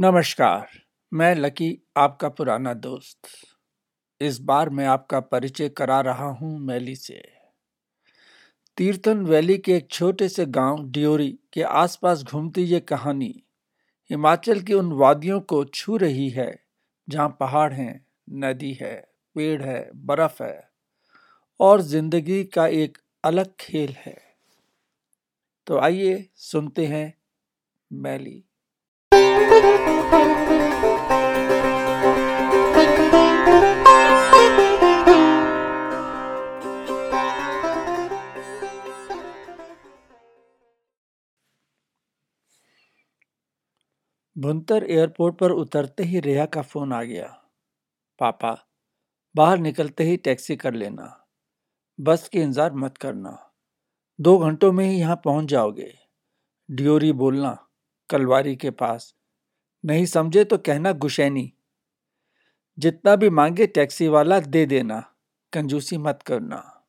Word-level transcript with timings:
नमस्कार, 0.00 0.66
मैं 1.12 1.34
लकी, 1.34 1.78
आपका 1.96 2.28
पुराना 2.28 2.74
दोस्त। 2.74 3.18
इस 4.20 4.40
बार 4.40 4.70
मैं 4.70 4.86
आपका 4.86 5.20
परिचय 5.20 5.68
करा 5.68 6.00
रहा 6.00 6.26
हूँ 6.26 6.60
मैली 6.60 6.96
से। 6.96 7.22
तीर्थन 8.76 9.18
वैली 9.26 9.58
के 9.58 9.72
एक 9.72 9.90
छोटे 9.90 10.28
से 10.28 10.46
गाँव 10.46 10.90
डियोरी 10.90 11.38
के 11.52 11.62
आसपास 11.62 12.22
घूमती 12.22 12.62
ये 12.62 12.80
कहानी 12.80 13.42
हिमाचल 14.10 14.60
की 14.60 14.74
उन 14.74 14.92
वादियों 14.92 15.40
को 15.40 15.64
छू 15.64 15.96
रही 15.96 16.28
है, 16.28 16.58
जहाँ 17.08 17.36
पहाड़ 17.40 17.72
हैं, 17.72 18.06
नदी 18.30 18.72
है, 18.72 19.08
पेड़ 19.34 19.62
है, 19.62 19.90
बर्फ़ 19.94 20.42
है, 20.42 20.70
और 21.60 21.80
ज़िंदगी 21.80 22.44
का 22.44 22.66
एक 22.66 22.98
अलग 23.24 23.54
खेल 23.60 23.94
है। 23.98 24.16
तो 25.66 25.78
आइए 25.78 26.28
सुनते 26.36 26.86
हैं 26.86 27.14
मैली। 27.92 28.44
भुंतर 44.36 44.84
एयरपोर्ट 44.84 45.36
पर 45.38 45.50
उतरते 45.50 46.02
ही 46.02 46.20
रेहा 46.20 46.44
का 46.46 46.62
फ़ोन 46.62 46.92
आ 46.92 47.02
गया। 47.02 47.26
पापा, 48.18 48.66
बाहर 49.34 49.58
निकलते 49.58 50.04
ही 50.04 50.16
टैक्सी 50.16 50.56
कर 50.56 50.74
लेना। 50.74 51.26
बस 52.00 52.28
के 52.28 52.38
इंतज़ार 52.38 52.72
मत 52.72 52.98
करना। 52.98 53.52
दो 54.20 54.38
घंटों 54.38 54.72
में 54.72 54.84
ही 54.84 54.98
यहाँ 54.98 55.16
पहुँच 55.24 55.44
जाओगे। 55.44 55.92
डियोरी 56.70 57.12
बोलना, 57.12 57.66
कलवारी 58.10 58.56
के 58.56 58.70
पास। 58.70 59.14
नहीं 59.88 60.06
समझे 60.06 60.44
तो 60.44 60.58
कहना 60.58 60.92
गुशैनी। 60.92 61.52
जितना 62.78 63.16
भी 63.16 63.30
मांगे 63.30 63.66
टैक्सी 63.66 64.08
वाला 64.08 64.40
दे 64.40 64.66
देना, 64.66 65.14
कंजूसी 65.52 65.98
मत 65.98 66.22
करना। 66.22 66.86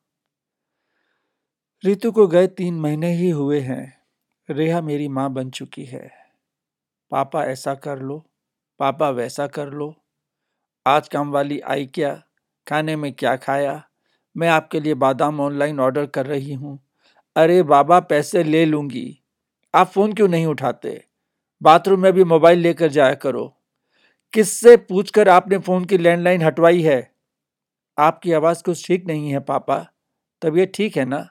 ऋतु 1.86 2.12
को 2.12 2.26
गए 2.26 2.46
तीन 2.46 2.80
महीने 2.80 3.14
ही 3.14 3.30
हुए 3.30 3.60
हैं, 3.60 4.02
रेहा 4.50 4.80
मेरी 4.80 5.08
माँ 5.08 5.32
बन 5.32 5.50
चुकी 5.50 5.84
है। 5.84 6.10
पापा 7.10 7.44
ऐसा 7.44 7.74
कर 7.74 7.98
लो, 7.98 8.26
पापा 8.78 9.10
वैसा 9.10 9.46
कर 9.46 9.68
लो। 9.68 9.94
आज 10.86 11.08
काम 11.08 11.30
वाली 11.30 11.60
आई 11.60 11.86
क्या, 11.86 12.22
खाने 12.68 12.96
में 12.96 13.12
क्या 13.12 13.36
खाया? 13.36 13.84
मैं 14.36 14.48
आपके 14.48 14.80
लिए 14.80 14.94
बादाम 14.94 15.40
ऑनलाइन 15.40 15.80
ऑर्डर 15.80 16.06
कर 16.06 16.26
रही 16.26 16.52
हूँ। 16.52 16.80
अरे 17.36 17.62
बाबा, 17.62 18.00
पैसे 18.00 18.42
ले 18.42 18.64
लूँगी। 18.64 19.20
आप 19.74 19.86
फ़ोन 19.86 20.12
क्यों 20.12 20.28
नहीं 20.28 20.46
उठाते? 20.46 21.09
बाथरूम 21.62 22.00
में 22.00 22.12
भी 22.12 22.24
मोबाइल 22.24 22.58
लेकर 22.58 22.88
जाया 22.88 23.14
करो। 23.14 23.56
किससे 24.32 24.76
पूछकर 24.76 25.28
आपने 25.28 25.58
फ़ोन 25.58 25.84
की 25.84 25.98
लैंडलाइन 25.98 26.42
हटवाई 26.42 26.82
है? 26.82 27.14
आपकी 27.98 28.32
आवाज़ 28.32 28.62
कुछ 28.62 28.86
ठीक 28.86 29.06
नहीं 29.06 29.30
है, 29.30 29.40
पापा। 29.40 29.86
तबीयत 30.42 30.72
ठीक 30.74 30.96
है 30.96 31.04
ना? 31.04 31.28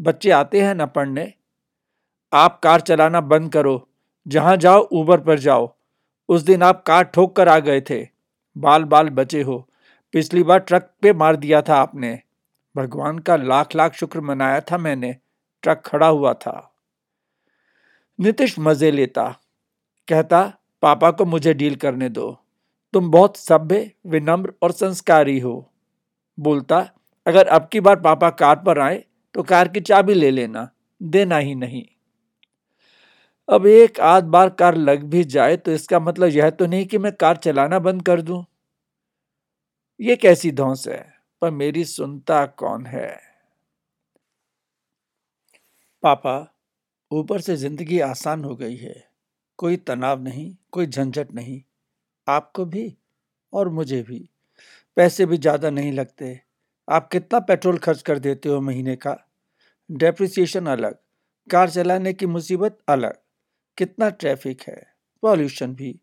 बच्चे 0.00 0.30
आते 0.30 0.60
हैं 0.60 0.74
ना 0.74 0.86
पढ़ने? 0.86 1.34
आप 2.32 2.60
कार 2.60 2.80
चलाना 2.80 3.20
बंद 3.20 3.52
करो। 3.52 3.88
जहाँ 4.28 4.56
जाओ 4.56 4.88
ऊबर 4.92 5.20
पर 5.20 5.38
जाओ। 5.38 5.74
उस 6.28 6.42
दिन 6.42 6.62
आप 6.62 6.82
कार 6.82 7.02
ठोक 7.02 7.36
कर 7.36 7.48
आ 7.48 7.58
गए 7.58 7.80
थे। 7.80 8.08
बाल 8.58 8.84
बाल 8.84 9.08
बचे 9.08 9.42
हो। 9.42 9.68
पिछली 10.12 10.42
बार 10.42 10.58
ट्रक 10.58 10.94
पे 11.02 11.12
मार 11.12 11.36
दिया 11.36 11.62
था 11.62 11.76
आपने। 11.76 12.20
भगवान 12.76 13.18
का 13.18 13.36
लाख 13.36 13.74
लाख 13.76 13.94
शुक्र 13.94 14.20
मनाया 14.20 14.60
था 14.60 14.78
मैंने। 14.78 15.16
ट्रक 15.62 15.82
खड़ा 15.86 16.06
हुआ 16.06 16.34
था। 16.34 16.74
नीतीश 18.20 18.58
मज़े 18.58 18.90
लेता। 18.90 19.40
कहता, 20.08 20.42
पापा 20.82 21.10
को 21.10 21.24
मुझे 21.24 21.54
डील 21.54 21.74
करने 21.76 22.08
दो। 22.08 22.30
तुम 22.94 23.10
बहुत 23.10 23.36
सभ्य, 23.36 23.90
विनम्र 24.06 24.52
और 24.62 24.72
संस्कारी 24.72 25.38
हो। 25.38 25.70
बोलता, 26.38 26.78
अगर 27.26 27.46
अब 27.46 27.68
की 27.72 27.80
बार 27.80 28.00
पापा 28.00 28.30
कार 28.30 28.56
पर 28.56 28.78
आए 28.78 29.04
तो 29.34 29.42
कार 29.42 29.68
की 29.68 29.80
चाबी 29.80 30.14
ले 30.14 30.30
लेना। 30.30 30.68
देना 31.00 31.36
ही 31.38 31.54
नहीं। 31.54 31.84
अब 33.48 33.66
एक 33.66 34.00
आध 34.00 34.24
बार 34.24 34.48
कार 34.50 34.76
लग 34.76 35.02
भी 35.04 35.24
जाए 35.24 35.56
तो 35.56 35.72
इसका 35.72 36.00
मतलब 36.00 36.28
यह 36.28 36.50
तो 36.50 36.66
नहीं 36.66 36.86
कि 36.86 36.98
मैं 36.98 37.12
कार 37.12 37.36
चलाना 37.36 37.78
बंद 37.78 38.02
कर 38.02 38.22
दूँ। 38.22 38.44
ये 40.00 40.16
कैसी 40.16 40.50
धौस 40.52 40.86
है? 40.88 41.14
पर 41.42 41.50
मेरी 41.50 41.84
सुनता 41.84 42.46
कौन 42.46 42.86
है? 42.86 43.20
पापा, 46.02 46.54
ऊपर 47.10 47.40
से 47.40 47.56
ज़िंदगी 47.56 48.00
आसान 48.00 48.44
हो 48.44 48.56
गई 48.56 48.76
है। 48.76 49.07
कोई 49.58 49.76
तनाव 49.78 50.22
नहीं, 50.22 50.54
कोई 50.72 50.86
झंझट 50.86 51.32
नहीं, 51.34 51.60
आपको 52.26 52.64
भी 52.66 52.92
और 53.52 53.68
मुझे 53.70 54.02
भी। 54.02 54.28
पैसे 54.96 55.26
भी 55.26 55.38
ज़्यादा 55.38 55.70
नहीं 55.70 55.92
लगते। 55.92 56.40
आप 56.88 57.08
कितना 57.12 57.40
पेट्रोल 57.42 57.78
खर्च 57.80 58.02
कर 58.02 58.18
देते 58.20 58.48
हो 58.48 58.60
महीने 58.62 58.96
का? 58.98 59.16
डेप्रिसिएशन 59.90 60.66
अलग, 60.68 60.96
कार 61.48 61.70
चलाने 61.70 62.12
की 62.14 62.26
मुसीबत 62.28 62.78
अलग, 62.88 63.18
कितना 63.78 64.10
ट्रैफ़िक 64.12 64.62
है 64.62 64.82
पॉल्यूशन 65.22 65.74
भी। 65.74 65.98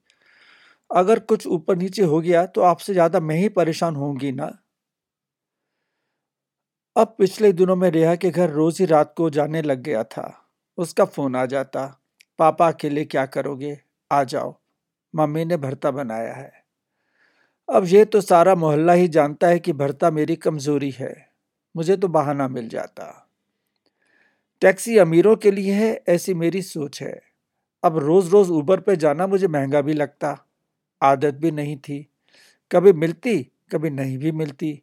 अगर 0.90 1.20
कुछ 1.22 1.48
ऊपर 1.50 1.78
नीचे 1.78 2.04
हो 2.06 2.20
गया 2.22 2.46
तो 2.48 2.62
आपसे 2.64 2.94
ज़्यादा 2.94 3.20
मैं 3.22 3.38
ही 3.38 3.50
परेशान 3.52 3.96
होंगी 3.96 4.32
ना। 4.34 4.52
अब 6.96 7.16
पिछले 7.20 7.52
दिनों 7.54 7.76
में 7.76 7.90
रेहा 7.92 8.16
के 8.16 8.30
घर 8.32 8.50
रोज 8.50 8.80
ही 8.80 8.86
रात 8.86 9.14
को 9.18 9.30
जाने 9.30 9.62
लग 9.62 9.82
गया 9.82 10.04
था, 10.06 10.26
उसका 10.78 11.06
फ़ोन 11.06 11.36
आ 11.36 11.46
जाता। 11.46 11.86
पापा 12.40 12.68
अकेले 12.68 13.06
क्या 13.06 13.26
करोगे? 13.26 13.80
आ 14.12 14.24
जाओ। 14.24 14.56
मम्मी 15.16 15.46
ने 15.46 15.58
भरता 15.58 15.92
बनाया 15.92 16.34
है। 16.34 16.66
अब 17.74 17.86
ये 17.86 18.06
तो 18.06 18.22
सारा 18.22 18.56
मोहल्ला 18.56 18.94
ही 18.94 19.08
जानता 19.08 19.48
है 19.48 19.60
कि 19.60 19.74
भरता 19.74 20.12
मेरी 20.12 20.36
कमज़ोरी 20.36 20.90
है। 20.90 21.30
मुझे 21.76 21.98
तो 21.98 22.08
बहाना 22.08 22.48
मिल 22.48 22.70
जाता। 22.70 23.30
टैक्सी 24.62 24.98
अमीरों 24.98 25.36
के 25.36 25.52
लिए 25.52 25.74
है, 25.74 26.04
ऐसी 26.10 26.34
मेरी 26.34 26.62
सोच 26.62 27.02
है। 27.02 27.22
अब 27.84 27.98
रोज 27.98 28.30
रोज 28.30 28.50
ऊबर 28.50 28.80
पे 28.80 28.96
जाना 28.96 29.28
मुझे 29.28 29.48
महँगा 29.48 29.82
भी 29.82 29.94
लगता। 29.94 30.46
आदत 31.04 31.34
भी 31.34 31.52
नहीं 31.52 31.78
थी। 31.78 32.08
कभी 32.72 32.94
मिलती, 32.94 33.44
कभी 33.44 33.90
नहीं 33.90 34.18
भी 34.18 34.32
मिलती। 34.32 34.82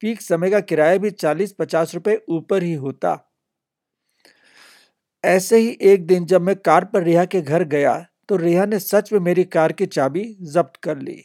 पीक 0.00 0.20
समय 0.20 0.50
का 0.50 0.60
किराया 0.60 0.96
भी 0.96 1.10
चालीस 1.10 1.52
पचास 1.52 1.94
रुपए 1.94 2.20
ऊपर 2.28 2.62
ही 2.62 2.74
होता। 2.74 3.29
ऐसे 5.24 5.58
ही 5.58 5.68
एक 5.82 6.06
दिन 6.06 6.24
जब 6.26 6.42
मैं 6.42 6.54
कार 6.56 6.84
पर 6.84 7.02
रिहा 7.02 7.24
के 7.24 7.40
घर 7.40 7.64
गया 7.64 7.94
तो 8.28 8.36
रिहा 8.36 8.64
ने 8.64 8.78
सच 8.78 9.12
में 9.12 9.18
मेरी 9.20 9.44
कार 9.46 9.72
की 9.72 9.86
चाबी 9.86 10.24
जब्त 10.52 10.76
कर 10.76 10.98
ली। 10.98 11.22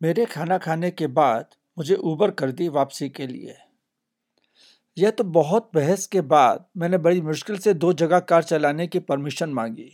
मेरे 0.00 0.24
खाना 0.26 0.58
खाने 0.58 0.90
के 0.90 1.06
बाद 1.08 1.54
मुझे 1.76 1.94
ऊबर 1.94 2.30
कर 2.30 2.52
दी 2.52 2.68
वापसी 2.68 3.08
के 3.08 3.26
लिए। 3.26 3.56
यह 4.96 5.10
तो 5.10 5.24
बहुत 5.26 5.70
बहस 5.74 6.06
के 6.06 6.20
बाद 6.22 6.64
मैंने 6.76 6.98
बड़ी 6.98 7.20
मुश्किल 7.20 7.58
से 7.58 7.74
दो 7.74 7.92
जगह 7.94 8.20
कार 8.22 8.42
चलाने 8.44 8.86
की 8.86 8.98
परमिशन 9.00 9.50
मांगी। 9.50 9.90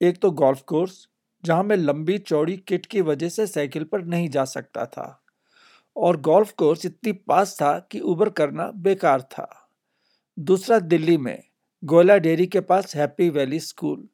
एक 0.00 0.20
तो 0.22 0.30
गोल्फ 0.32 0.62
कोर्स 0.62 1.06
जहाँ 1.44 1.62
मैं 1.64 1.76
लंबी 1.76 2.18
चौड़ी 2.18 2.56
किट 2.58 2.86
की 2.86 3.00
वजह 3.02 3.28
से 3.28 3.46
साइकिल 3.46 3.84
पर 3.84 4.04
नहीं 4.04 4.28
जा 4.28 4.44
सकता 4.46 4.86
था, 4.86 5.20
और 5.96 6.20
गोल्फ 6.20 6.52
कोर्स 6.52 6.86
इतनी 6.86 7.12
पास 7.12 7.56
था 7.56 7.78
कि 7.90 8.00
उबर 8.02 8.30
करना 8.30 8.70
बेकार 8.76 9.22
था। 9.22 9.63
दूसरा 10.38 10.78
दिल्ली 10.78 11.16
में 11.18 11.42
गोला 11.82 12.16
डेयरी 12.16 12.46
के 12.46 12.60
पास 12.60 12.96
हैप्पी 12.96 13.30
वैली 13.30 13.60
स्कूल, 13.60 14.08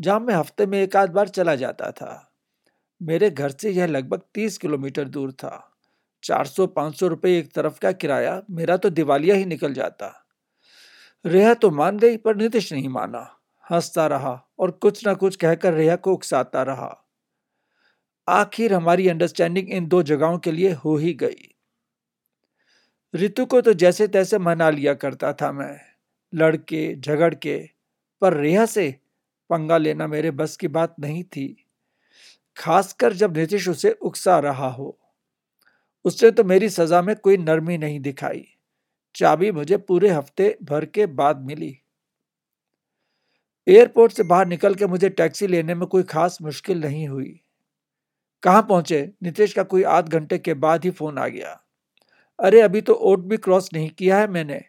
जहाँ 0.00 0.20
मैं 0.20 0.34
हफ़्ते 0.34 0.66
में 0.66 0.82
एक 0.82 0.96
आध 0.96 1.10
बार 1.10 1.28
चला 1.28 1.54
जाता 1.54 1.90
था। 1.90 2.32
मेरे 3.02 3.30
घर 3.30 3.50
से 3.50 3.70
यह 3.70 3.86
लगभग 3.86 4.22
तीस 4.34 4.58
किलोमीटर 4.58 5.08
दूर 5.08 5.32
था। 5.32 5.72
चार 6.22 6.46
सौ, 6.46 6.66
पाँच 6.66 6.94
सौ 6.94 7.06
रुपये 7.06 7.38
एक 7.38 7.52
तरफ़ 7.52 7.80
का 7.80 7.92
किराया, 7.92 8.42
मेरा 8.50 8.76
तो 8.76 8.90
दिवालिया 8.90 9.36
ही 9.36 9.44
निकल 9.44 9.74
जाता। 9.74 10.26
रेहा 11.26 11.54
तो 11.54 11.70
मान 11.70 11.98
गई, 11.98 12.16
पर 12.16 12.36
नीतीश 12.36 12.72
नहीं 12.72 12.88
माना। 12.88 13.40
हंसता 13.70 14.06
रहा 14.06 14.48
और 14.58 14.70
कुछ 14.70 15.06
ना 15.06 15.14
कुछ 15.14 15.36
कहकर 15.36 15.74
रेहा 15.74 15.96
को 15.96 16.12
उकसाता 16.12 16.62
रहा। 16.62 17.06
आखिर 18.28 18.74
हमारी 18.74 19.08
अंडरस्टैंडिंग 19.08 19.70
इन 19.70 19.86
दो 19.86 20.02
जगहों 20.02 20.38
के 20.38 20.52
लिए 20.52 20.72
हो 20.72 20.96
ही 20.96 21.14
गई। 21.14 21.55
ऋतु 23.16 23.46
को 23.46 23.60
तो 23.60 23.72
जैसे 23.72 24.08
तैसे 24.08 24.38
मना 24.38 24.70
लिया 24.70 24.94
करता 24.94 25.32
था 25.32 25.52
मैं। 25.52 25.80
लड़के 26.34 26.96
झगड़ 26.96 27.34
के 27.34 27.70
पर 28.20 28.34
रेहा 28.34 28.66
से 28.66 28.94
पंगा 29.50 29.78
लेना 29.78 30.06
मेरे 30.06 30.30
बस 30.30 30.56
की 30.56 30.68
बात 30.68 30.94
नहीं 31.00 31.24
थी। 31.24 31.66
खासकर 32.56 33.12
जब 33.12 33.36
नीतीश 33.36 33.68
उसे 33.68 33.90
उकसा 33.90 34.38
रहा 34.38 34.68
हो। 34.68 34.98
उसने 36.04 36.30
तो 36.30 36.44
मेरी 36.44 36.68
सजा 36.68 37.02
में 37.02 37.16
कोई 37.16 37.36
नरमी 37.36 37.78
नहीं 37.78 38.00
दिखाई। 38.00 38.48
चाबी 39.14 39.52
मुझे 39.52 39.76
पूरे 39.76 40.08
हफ़्ते 40.08 40.58
भर 40.62 40.84
के 40.84 41.06
बाद 41.06 41.40
मिली। 41.40 41.78
एयरपोर्ट 43.68 44.12
से 44.12 44.22
बाहर 44.22 44.46
निकल 44.46 44.74
के 44.74 44.86
मुझे 44.86 45.08
टैक्सी 45.08 45.46
लेने 45.46 45.74
में 45.74 45.88
कोई 45.88 46.02
खास 46.02 46.38
मुश्किल 46.42 46.80
नहीं 46.80 47.08
हुई। 47.08 47.40
कहाँ 48.42 48.62
पहुँचे? 48.62 49.12
नितेश 49.22 49.52
का 49.52 49.62
कोई 49.62 49.82
आध 49.82 50.08
घंटे 50.08 50.38
के 50.38 50.54
बाद 50.54 50.84
ही 50.84 50.90
फ़ोन 50.90 51.18
आ 51.18 51.28
गया। 51.28 51.65
अरे, 52.40 52.60
अभी 52.60 52.80
तो 52.80 52.92
ओट 52.94 53.20
भी 53.20 53.36
क्रॉस 53.36 53.70
नहीं 53.72 53.90
किया 53.90 54.18
है 54.18 54.26
मैंने। 54.26 54.64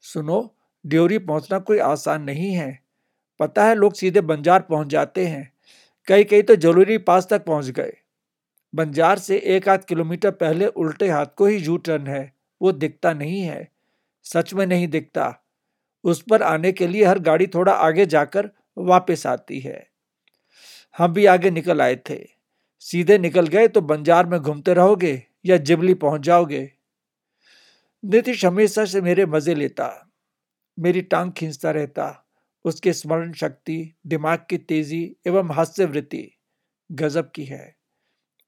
सुनो, 0.00 0.54
ड्योरी 0.86 1.18
पहुँचना 1.18 1.58
कोई 1.58 1.78
आसान 1.78 2.22
नहीं 2.22 2.52
है। 2.52 2.80
पता 3.40 3.64
है, 3.64 3.74
लोग 3.74 3.94
सीधे 3.94 4.20
बंजार 4.20 4.60
पहुँच 4.60 4.86
जाते 4.86 5.26
हैं। 5.26 5.52
कई 6.06 6.24
कई 6.24 6.42
तो 6.42 6.56
ज़रूरी 6.56 6.98
पास 6.98 7.26
तक 7.30 7.44
पहुँच 7.44 7.70
गए। 7.70 7.92
बंजार 8.74 9.18
से 9.18 9.38
एक 9.38 9.68
आध 9.68 9.84
किलोमीटर 9.84 10.30
पहले 10.30 10.66
उल्टे 10.66 11.08
हाथ 11.08 11.26
को 11.36 11.46
ही 11.46 11.56
यू 11.56 11.76
टर्न 11.76 12.06
है। 12.06 12.32
वो 12.62 12.72
दिखता 12.72 13.12
नहीं 13.12 13.40
है। 13.40 13.68
सच 14.24 14.54
में 14.54 14.66
नहीं 14.66 14.88
दिखता। 14.88 15.42
उस 16.04 16.24
पर 16.30 16.42
आने 16.42 16.72
के 16.72 16.86
लिए 16.86 17.04
हर 17.04 17.18
गाड़ी 17.18 17.46
थोड़ा 17.46 17.72
आगे 17.72 18.06
जाकर 18.06 18.50
वापस 18.78 19.26
आती 19.26 19.60
है। 19.60 19.86
हम 20.98 21.12
भी 21.12 21.26
आगे 21.26 21.50
निकल 21.50 21.80
आए 21.80 21.96
थे। 22.10 22.28
सीधे 22.80 23.18
निकल 23.18 23.46
गए 23.46 23.68
तो 23.68 23.80
बंजार 23.80 24.26
में 24.26 24.40
घूमते 24.40 24.74
रहोगे। 24.74 25.22
या 25.44 25.56
जिबली 25.56 25.94
पहुँच 25.94 26.20
जाओगे। 26.20 26.72
नीतीश 28.04 28.44
हमेशा 28.44 28.84
से 28.84 29.00
मेरे 29.00 29.26
मज़े 29.26 29.54
लेता, 29.54 30.12
मेरी 30.78 31.02
टांग 31.02 31.32
खींचता 31.32 31.70
रहता, 31.70 32.26
उसकी 32.64 32.92
स्मरण 32.92 33.32
शक्ति, 33.32 33.94
दिमाग 34.06 34.46
की 34.50 34.58
तेज़ी 34.58 35.16
एवं 35.26 35.50
हास्यवृत्ति 35.50 36.38
गजब 36.92 37.30
की 37.30 37.44
है। 37.44 37.76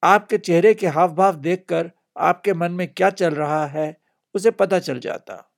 आपके 0.02 0.38
चेहरे 0.38 0.74
के 0.74 0.86
हाव 0.86 1.14
भाव 1.14 1.36
देखकर 1.36 1.90
आपके 2.18 2.52
मन 2.52 2.72
में 2.72 2.88
क्या 2.88 3.10
चल 3.10 3.34
रहा 3.34 3.66
है, 3.66 3.96
उसे 4.34 4.50
पता 4.50 4.78
चल 4.78 4.98
जाता। 4.98 5.52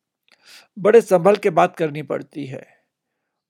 बड़े 0.79 1.01
संभल 1.01 1.37
के 1.37 1.51
बात 1.51 1.77
करनी 1.77 2.03
पड़ती 2.03 2.47
है। 2.47 2.67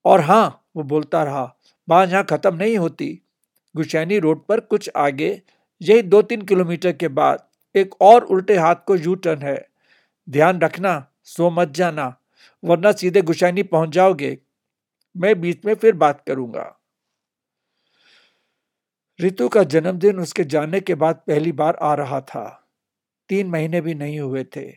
और 0.05 0.21
हाँ 0.21 0.67
वो 0.77 0.83
बोलता 0.83 1.23
रहा 1.25 1.56
बात 1.88 2.09
यहाँ 2.09 2.25
खत्म 2.25 2.55
नहीं 2.55 2.79
होती। 2.79 3.23
गुशैनी 3.77 4.19
रोड 4.19 4.47
पर 4.47 4.61
कुछ 4.61 4.91
आगे, 4.97 5.43
यही 5.83 6.03
दो 6.03 6.23
तीन 6.23 6.43
किलोमीटर 6.43 6.93
के 6.93 7.09
बाद 7.09 7.46
एक 7.76 8.02
और 8.02 8.25
उल्टे 8.25 8.56
हाथ 8.56 8.76
को 8.87 8.96
यू 8.96 9.14
टर्न 9.14 9.43
है। 9.43 9.69
ध्यान 10.31 10.61
रखना, 10.61 11.08
सो 11.23 11.50
मत 11.50 11.69
जाना, 11.69 12.17
वरना 12.64 12.93
सीधे 12.93 13.23
गुशैनी 13.23 13.62
पहुँच 13.62 13.88
जाओगे। 13.88 14.38
मैं 15.17 15.40
बीच 15.40 15.64
में 15.64 15.75
फिर 15.75 15.93
बात 15.93 16.25
करूँगा। 16.26 16.81
रितु 19.20 19.49
का 19.49 19.62
जन्मदिन 19.62 20.20
उसके 20.20 20.44
जाने 20.44 20.81
के 20.81 20.94
बाद 20.94 21.17
पहली 21.26 21.52
बार 21.52 21.78
आ 21.82 21.94
रहा 21.94 22.20
था। 22.20 22.69
तीन 23.28 23.46
महीने 23.46 23.81
भी 23.81 23.94
नहीं 23.94 24.20
हुए 24.20 24.44
थे। 24.44 24.73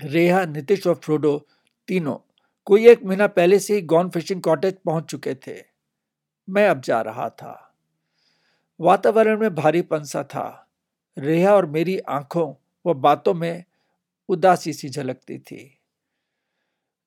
रेहा, 0.00 0.44
नीतीश 0.44 0.86
और 0.86 0.94
फ्रोडो 0.94 1.46
तीनों 1.88 2.16
कोई 2.64 2.88
एक 2.88 3.04
महीना 3.04 3.26
पहले 3.26 3.58
से 3.58 3.74
ही 3.74 3.82
गॉन 3.82 4.10
फिशिंग 4.10 4.42
कॉटेज 4.42 4.74
पहुँच 4.84 5.04
चुके 5.04 5.34
थे। 5.34 5.64
मैं 6.48 6.68
अब 6.68 6.80
जा 6.80 7.00
रहा 7.00 7.28
था। 7.28 7.74
वातावरण 8.80 9.40
में 9.40 9.54
भारी 9.54 9.82
पंसा 9.82 10.22
था। 10.22 10.61
रेहा 11.18 11.54
और 11.54 11.66
मेरी 11.66 11.98
आँखों 11.98 12.54
व 12.86 12.94
बातों 12.94 13.34
में 13.34 13.64
उदासी 14.28 14.72
सी 14.72 14.88
झलकती 14.88 15.38
थी। 15.38 15.78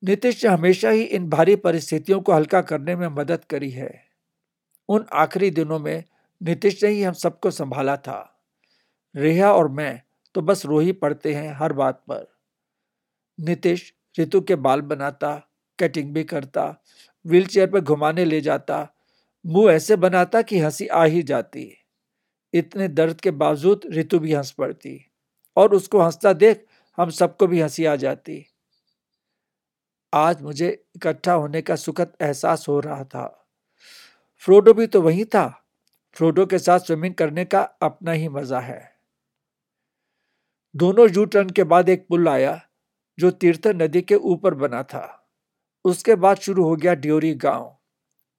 नीतीश 0.03 0.45
ने 0.45 0.51
हमेशा 0.51 0.89
ही 0.89 1.03
इन 1.03 1.29
भारी 1.29 1.55
परिस्थितियों 1.55 2.21
को 2.21 2.33
हल्का 2.33 2.61
करने 2.61 2.95
में 2.95 3.07
मदद 3.07 3.45
करी 3.45 3.69
है। 3.69 4.03
उन 4.89 5.05
आखिरी 5.13 5.51
दिनों 5.51 5.79
में 5.79 6.03
नीतीश 6.43 6.83
ने 6.83 6.89
ही 6.89 7.03
हम 7.03 7.13
सबको 7.13 7.51
संभाला 7.51 7.97
था। 7.97 8.43
रेहा 9.15 9.53
और 9.53 9.67
मैं 9.67 10.01
तो 10.35 10.41
बस 10.41 10.65
रो 10.65 10.79
ही 10.79 10.91
पड़ते 10.91 11.33
हैं 11.33 11.55
हर 11.55 11.73
बात 11.73 11.95
पर। 11.95 12.27
नीतीश 13.39 13.93
ऋतु 14.19 14.41
के 14.41 14.55
बाल 14.55 14.81
बनाता, 14.81 15.49
कटिंग 15.79 16.13
भी 16.13 16.23
करता 16.23 16.81
व्हील 17.25 17.45
चेयर 17.45 17.71
पर 17.71 17.79
घुमाने 17.79 18.25
ले 18.25 18.41
जाता, 18.41 18.93
मुँह 19.45 19.71
ऐसे 19.73 19.95
बनाता 19.95 20.41
कि 20.41 20.59
हँसी 20.59 20.87
आ 20.87 21.03
ही 21.03 21.23
जाती। 21.23 21.84
इतने 22.55 22.87
दर्द 22.87 23.21
के 23.21 23.31
बावजूद 23.31 23.81
ऋतु 23.91 24.19
भी 24.19 24.33
हंस 24.33 24.51
पड़ती। 24.51 25.11
और 25.57 25.73
उसको 25.73 26.01
हंसता 26.01 26.33
देख 26.33 26.65
हम 26.97 27.09
सबको 27.09 27.47
भी 27.47 27.61
हँसी 27.61 27.85
आ 27.85 27.95
जाती। 27.95 28.45
आज 30.13 30.41
मुझे 30.41 30.85
इकट्ठा 30.95 31.33
होने 31.33 31.61
का 31.61 31.75
सुखद 31.75 32.13
एहसास 32.21 32.67
हो 32.67 32.79
रहा 32.79 33.03
था। 33.03 33.47
फ्रोडो 34.37 34.73
भी 34.73 34.87
तो 34.87 35.01
वही 35.01 35.25
था। 35.25 35.67
फ्रोडो 36.13 36.45
के 36.45 36.59
साथ 36.59 36.79
स्विमिंग 36.79 37.15
करने 37.15 37.45
का 37.45 37.61
अपना 37.61 38.11
ही 38.11 38.29
मज़ा 38.29 38.59
है। 38.59 38.95
दोनों 40.75 41.09
यू 41.09 41.25
टर्न 41.25 41.49
के 41.49 41.63
बाद 41.63 41.89
एक 41.89 42.07
पुल 42.07 42.29
आया, 42.29 42.61
जो 43.19 43.31
तीर्थ 43.31 43.67
नदी 43.67 44.01
के 44.01 44.15
ऊपर 44.15 44.53
बना 44.53 44.83
था। 44.83 45.31
उसके 45.85 46.15
बाद 46.15 46.37
शुरू 46.37 46.63
हो 46.63 46.75
गया 46.75 46.93
ड्योरी 46.93 47.33
गाँव, 47.33 47.77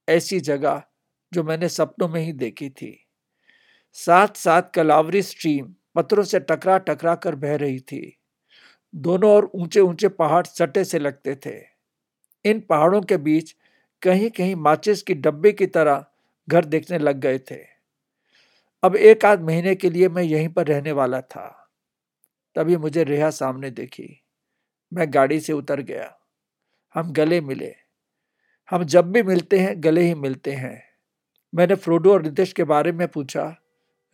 ऐसी 0.08 0.40
जगह 0.40 0.82
जो 1.32 1.44
मैंने 1.44 1.68
सपनों 1.68 2.08
में 2.08 2.20
ही 2.20 2.32
देखी 2.32 2.70
थी। 2.70 3.05
साथ 3.98 4.28
साथ 4.36 4.62
कलावरी 4.74 5.22
स्ट्रीम 5.22 5.74
पत्थरों 5.94 6.22
से 6.22 6.40
टकरा 6.40 6.78
टकरा 6.78 7.14
कर 7.14 7.34
बह 7.34 7.56
रही 7.56 7.80
थी। 7.80 8.18
दोनों 8.94 9.30
ओर 9.30 9.50
ऊँचे 9.54 9.80
ऊँचे 9.80 10.08
पहाड़ 10.08 10.46
सटे 10.46 10.84
से 10.84 10.98
लगते 10.98 11.36
थे। 11.46 11.62
इन 12.44 12.60
पहाड़ों 12.60 13.02
के 13.02 13.16
बीच 13.16 13.56
कहीं 14.02 14.30
कहीं 14.30 14.56
माचिस 14.56 15.02
की 15.02 15.14
डब्बे 15.14 15.52
की 15.52 15.66
तरह 15.66 16.06
घर 16.48 16.64
देखने 16.64 16.98
लग 16.98 17.16
गए 17.16 17.38
थे। 17.38 17.58
अब 18.82 18.96
एक 18.96 19.24
आध 19.24 19.40
महीने 19.40 19.74
के 19.74 19.90
लिए 19.90 20.08
मैं 20.08 20.22
यहीं 20.22 20.48
पर 20.48 20.66
रहने 20.66 20.92
वाला 20.92 21.20
था। 21.20 21.70
तभी 22.54 22.76
मुझे 22.76 23.04
रेहा 23.04 23.30
सामने 23.30 23.70
देखी। 23.70 24.24
मैं 24.92 25.14
गाड़ी 25.14 25.40
से 25.40 25.52
उतर 25.52 25.80
गया। 25.80 26.16
हम 26.94 27.12
गले 27.12 27.40
मिले। 27.40 27.74
हम 28.70 28.84
जब 28.84 29.12
भी 29.12 29.22
मिलते 29.22 29.58
हैं, 29.58 29.74
गले 29.76 30.00
ही 30.00 30.14
मिलते 30.14 30.52
हैं। 30.52 30.82
मैंने 31.54 31.74
फ्रोडो 31.74 32.12
और 32.12 32.22
नितिश 32.22 32.52
के 32.52 32.64
बारे 32.64 32.92
में 32.92 33.08
पूछा 33.08 33.62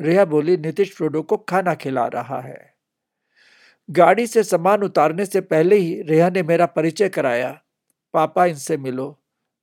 रेहा 0.00 0.24
बोली, 0.24 0.56
नीतीश 0.56 0.94
फ्रोडो 0.94 1.22
को 1.22 1.36
खाना 1.36 1.74
खिला 1.74 2.06
रहा 2.06 2.40
है। 2.40 2.74
गाड़ी 3.90 4.26
से 4.26 4.42
सामान 4.42 4.82
उतारने 4.82 5.26
से 5.26 5.40
पहले 5.40 5.76
ही 5.76 6.02
रेहा 6.02 6.30
ने 6.30 6.42
मेरा 6.42 6.66
परिचय 6.66 7.08
कराया। 7.08 7.62
पापा 8.14 8.46
इनसे 8.46 8.76
मिलो। 8.76 9.18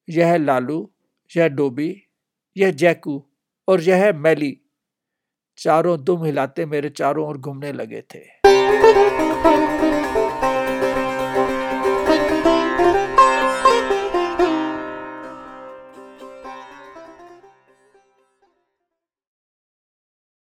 यह 0.10 0.28
है 0.28 0.38
लालू, 0.38 0.92
यह 1.38 1.48
डोबी, 1.48 2.04
यह 2.58 2.72
जैकू 2.72 3.26
और 3.68 3.82
यह 3.82 3.96
है 3.96 4.14
मैली। 4.14 4.62
चारों 5.58 6.04
दुम 6.04 6.26
हिलाते 6.26 6.66
मेरे 6.66 6.90
चारों 6.90 7.28
ओर 7.28 7.38
घूमने 7.38 7.72
लगे 7.72 8.02
थे। 8.02 8.40